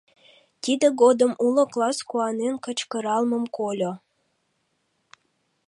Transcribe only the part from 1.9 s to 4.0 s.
куанен кычкыралмым кольо: